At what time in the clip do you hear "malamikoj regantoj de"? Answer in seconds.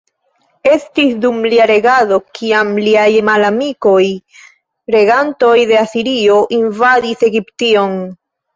3.29-5.81